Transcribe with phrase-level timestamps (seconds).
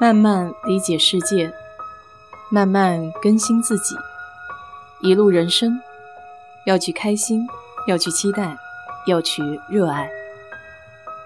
[0.00, 1.52] 慢慢理解世界，
[2.48, 3.94] 慢慢更新自己，
[5.02, 5.78] 一路人生，
[6.64, 7.46] 要去开心，
[7.86, 8.56] 要去期待，
[9.06, 10.10] 要去热爱。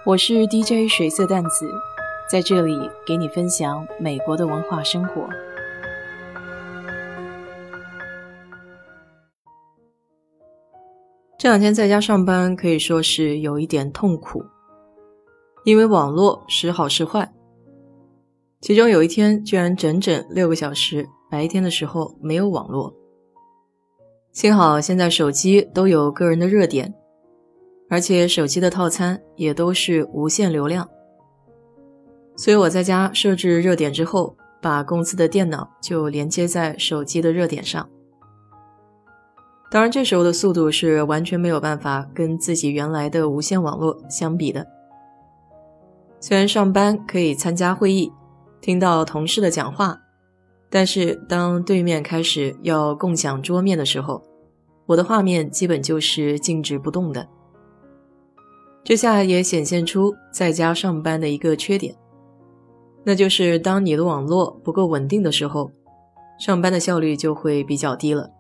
[0.05, 1.73] 我是 DJ 水色淡子，
[2.29, 5.29] 在这里给你分享美国的文化生活。
[11.39, 14.45] 这两天在家上班可以说是有一点痛苦，
[15.63, 17.34] 因为网络时好时坏。
[18.65, 22.95] 其中有一天，居然整整六个小时，白天的时候没有网络。
[24.33, 26.95] 幸好现在手机都有个人的热点，
[27.91, 30.89] 而且手机的套餐也都是无限流量，
[32.37, 37.87] 所以我在家设置热点之后，把公司的电脑就连接在手机的热点上。
[39.71, 44.67] 当然，这时候的速度是完全没有办法跟自己原来的无线网络相比的。
[46.19, 48.11] 虽然上班可以参加会议。
[48.65, 50.01] 听到同事的讲话，
[50.71, 54.25] 但是当对面开始要共享桌面的时候，
[54.87, 57.29] 我的画面基本就是静止不动的。
[58.83, 61.95] 这下也显现出在家上班的一个缺点，
[63.05, 65.71] 那就是当你的网络不够稳定的时候，
[66.39, 68.31] 上班的效率就会比较低了。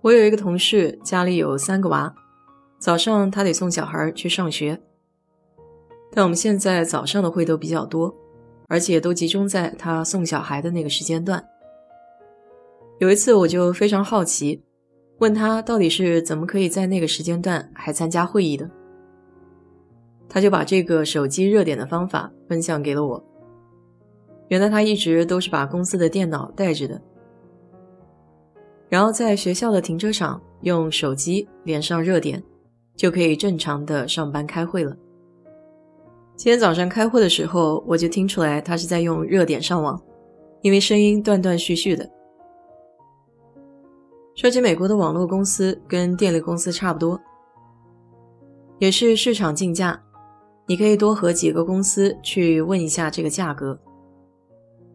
[0.00, 2.14] 我有一个同事，家里有三个娃，
[2.78, 4.80] 早上他得送小孩去上学，
[6.10, 8.16] 但我们现在早上的会都比较多。
[8.72, 11.44] 而且都集中在他送小孩的那个时间段。
[13.00, 14.62] 有一次，我就非常好奇，
[15.18, 18.70] 问他到底是怎么可以在那个时间段还参加会议的。
[20.26, 23.22] 他就把这个手机热点的方法分享给了我。
[24.48, 26.98] 原来他一直都是把公司的电脑带着的，
[28.88, 32.42] 然后在学校的停车场用手机连上热点，
[32.96, 34.96] 就可以正常的上班开会了。
[36.34, 40.00] 今天早上开会的时候，我就听出来他是在用热点上网，
[40.62, 42.08] 因为声音断断续续的。
[44.34, 47.20] 说起美国的网络公司，跟电力公司差不多，
[48.78, 50.02] 也是市场竞价，
[50.66, 53.78] 你可以多和几个公司去问一下这个价格。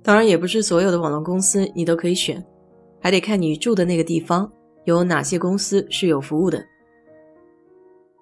[0.04, 2.44] 当然，也不是所有的网络公司你都可以选，
[3.00, 4.52] 还得看你住的那个地方
[4.86, 6.62] 有哪些公司是有服务的。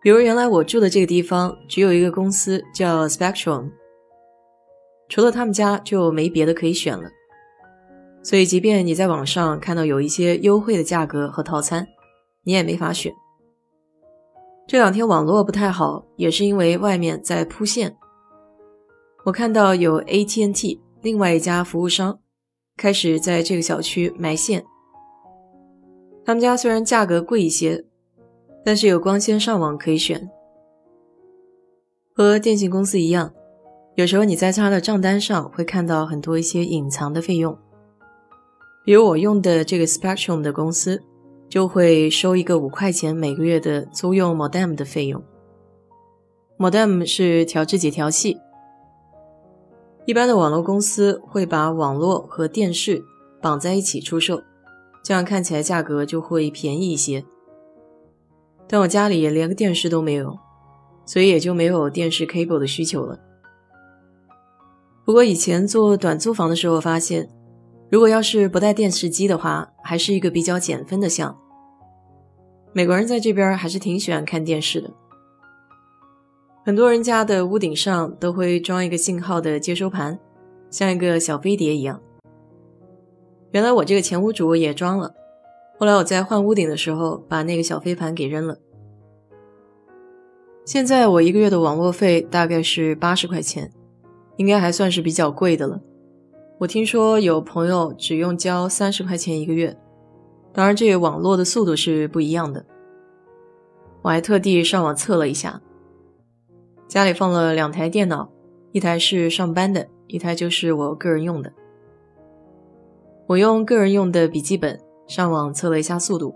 [0.05, 3.71] 比如，原来我住的这个地方只有一个公司叫 Spectrum，
[5.09, 7.09] 除了他们家就没别的可以选了。
[8.21, 11.87] 所以，即便你在网上看到有一些优惠的价格和套餐，
[12.43, 13.11] 你也没法选。
[14.67, 17.97] 这两天网络不太好，也是因为外面在铺线。
[19.23, 22.19] 我看到有 AT&T 另外一家服务商
[22.77, 24.63] 开始在这个小区埋线，
[26.23, 27.85] 他们家虽然价格贵一些。
[28.65, 30.27] 但是有光纤上网可以选，
[32.15, 33.31] 和电信公司一样，
[33.93, 37.55] 有时候你在他的账单上会看到很多一些隐藏的费用，
[38.83, 41.03] 比如我用的这个 Spectrum 的公司
[41.47, 45.23] 就会收一个五块钱每个月的租用 Modem 的费用。
[46.57, 48.39] Modem 是调制解调器，
[50.07, 53.03] 一般的网络公司会把网络和电视
[53.39, 54.41] 绑在一起出售，
[55.03, 57.23] 这样看起来价格就会便宜一些。
[58.67, 60.37] 但我家里也连个电视都没有，
[61.05, 63.19] 所以也就没有电视 cable 的需求了。
[65.05, 67.29] 不过以前做短租房的时候发现，
[67.91, 71.37] 如果要是不带电视机的话，还是一个比较减分的项。
[72.73, 74.91] 美国人在这边还是挺喜欢看电视的，
[76.65, 80.19] 很多人家的屋顶上都会装一个信号的接收盘，
[80.71, 82.01] 像一个小飞碟一样。
[83.51, 85.13] 原来我这个前屋主也装了。
[85.77, 88.57] 后来我在换屋顶的时候，把那个小飞盘给扔了。
[90.63, 93.71] 现在我一个月的网络费大概是八十块钱，
[94.37, 95.81] 应该还算是比较贵的了。
[96.59, 99.77] 我听说有朋友只用交三十块钱一个月，
[100.53, 102.65] 当然这个网络的速度是不一样的。
[104.01, 105.61] 我还特地上网测了一下，
[106.87, 108.31] 家里放了两台电脑，
[108.71, 111.51] 一台是上班的，一台就是我个人用的。
[113.27, 114.79] 我用个人用的笔记本。
[115.07, 116.35] 上网测了一下速度，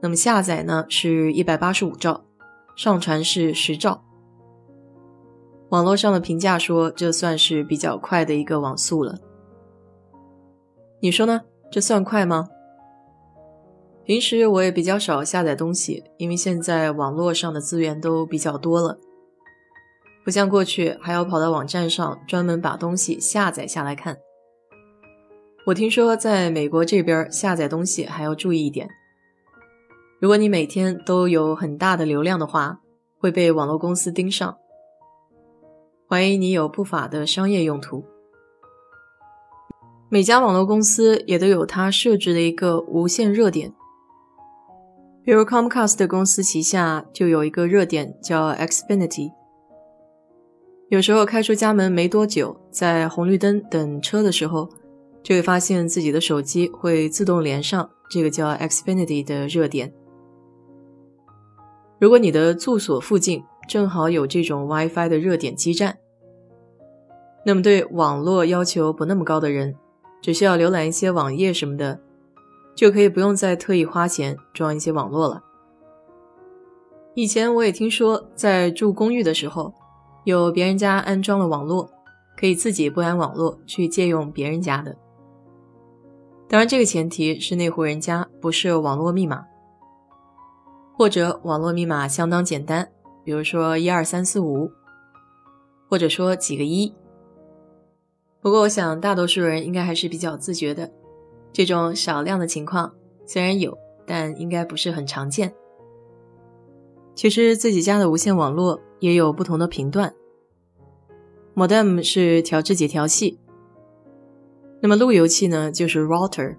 [0.00, 2.24] 那么下载呢是一百八十五兆，
[2.76, 4.04] 上传是十兆。
[5.70, 9.18] 网络上的评价说这算是比较快的一个网速了。
[11.00, 11.42] 你说呢？
[11.70, 12.48] 这算快吗？
[14.04, 18.98] 平时我也比较少下载东西，因为现在网络上的资源都比较多了，
[20.24, 24.16] 不像过去还要跑到网站上专门把东西下载下来看。
[25.68, 28.88] 我听说，在美国这边下载东西还要注意一点。
[30.18, 32.80] 如果你每天都有很大的流量的话，
[33.18, 34.56] 会被网络公司盯上，
[36.08, 38.02] 怀疑你有不法的商业用途，
[40.08, 43.74] 每家网络公司也都有它设置的一个无线热点。
[45.22, 49.32] 比如 Comcast 公司旗下就有一个热点叫 Xfinity。
[50.88, 54.70] 有时候开出家门没多久，在红绿灯等车的时候，
[55.22, 59.92] 就会发现自己的手机会自动连上这个叫 Xfinity 的热点。
[61.98, 65.98] 如果你的住所附近正好有这种 WiFi 的热点基站，
[67.44, 69.74] 那么对网络要求不那么高的人，
[70.22, 72.00] 只需要浏览一些网页什么的。
[72.74, 75.42] 就可以不用再特意花钱装一些网络了。
[77.14, 79.74] 以前我也听说，在住公寓的时候，
[80.22, 81.90] 有别人家安装了网络，
[82.38, 84.96] 可以自己不安网络去借用别人家的。
[86.48, 89.44] 当然，这个前提是那户人家不设网络密码，
[90.96, 92.90] 或者网络密码相当简单，
[93.22, 94.70] 比如说一二三四五，
[95.90, 96.94] 或者说几个一。
[98.40, 100.90] 不过，我想大多数人应该还是比较自觉的。
[101.52, 102.94] 这种少量的情况
[103.26, 105.52] 虽然有，但应该不是很常见。
[107.14, 110.14] 其实自己家的无线网络也有不同的频段。
[111.54, 113.38] Modem 是调制解调器，
[114.80, 116.56] 那么路由器呢就是 router。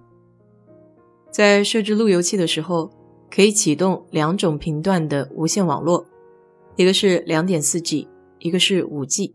[1.32, 2.92] 在设置路由器的时候，
[3.30, 6.06] 可以启动两种频段的无线网络，
[6.76, 8.08] 一个是 2.4G，
[8.40, 9.32] 一个是 5G。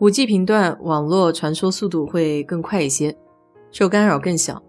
[0.00, 3.16] 5G 频段网络传输速度会更快一些。
[3.70, 4.62] 受干扰更小，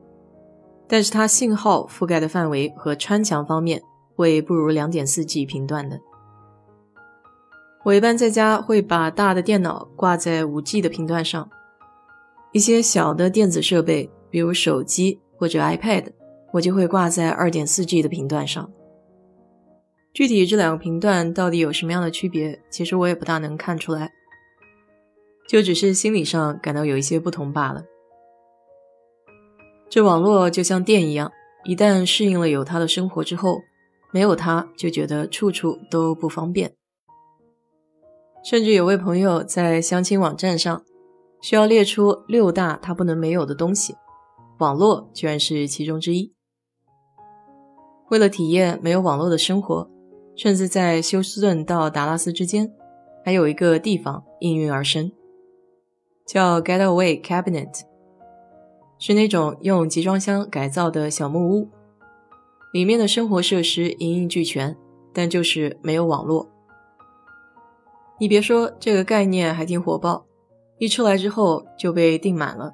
[0.88, 3.84] 但是它信号覆盖的范围和穿墙方面
[4.16, 6.00] 会不如两点四 G 频段的。
[7.84, 11.50] 我一般在家会把大的电脑挂在五 G 的频段上，
[12.54, 16.06] 一些小的电子设备，比如手机或者 iPad，
[16.52, 18.72] 我就会挂在二点四 G 的频段上。
[20.14, 24.12] 具体这两个频段到底有什么样的区别，其实我也不大能看出来，
[25.48, 27.84] 就只是心理上感到有一些不同罢了。
[29.90, 31.32] 这网络就像电一样，
[31.66, 33.62] 一旦适应了有它的生活之后，
[34.12, 36.72] 没有它就觉得处处都不方便。
[38.44, 40.84] 甚至有位朋友在相亲网站上
[41.44, 43.98] 需要列出六大他不能没有的东西，
[44.60, 46.34] 网络居然是其中之一。
[48.10, 49.90] 为了体验没有网络的生活，
[50.38, 52.72] 甚至在休斯顿到达拉斯之间，
[53.26, 55.12] 还有一个地方应运而生，
[56.26, 57.82] 叫 Getaway Cabinet。
[58.98, 61.68] 是那种用集装箱改造的小木屋，
[62.72, 64.78] 里面的生活设施一应俱全，
[65.12, 66.50] 但就是没有网络。
[68.18, 70.26] 你别说，这个概念还挺火爆，
[70.84, 72.74] 一出来之后就被订满了，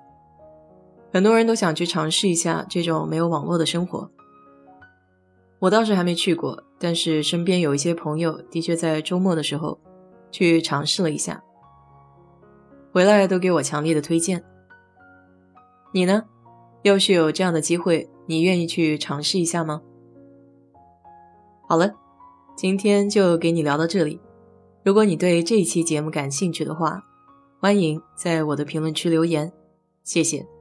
[1.13, 4.09] 很多人都想去尝试一下这种没有网络的生活。
[5.59, 9.79] 我倒是还没去过，但是身边有一些朋友的确在周末的时候
[10.31, 11.44] 去尝试了一下，
[12.91, 14.44] 回来都给我强烈的推荐。
[15.94, 16.23] 你呢？
[16.81, 19.83] 要是有这样的机会，你愿意去尝试一下吗？
[21.67, 21.94] 好了，
[22.57, 24.19] 今天就给你聊到这里。
[24.83, 27.03] 如果你对这一期节目感兴趣的话，
[27.61, 29.51] 欢迎在我的评论区留言，
[30.06, 30.58] 谢谢。